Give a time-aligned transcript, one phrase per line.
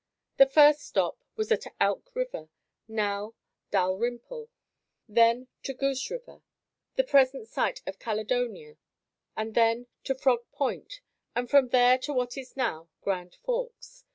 [0.37, 2.49] The first stop was at Elk River,
[2.87, 3.35] now
[3.69, 4.49] Dalyrimple,
[5.07, 6.41] then to Goose River,
[6.95, 8.77] the present site of Caledonia
[9.37, 11.01] and then to Frog Point
[11.35, 14.03] and from there to what is now Grand Forks.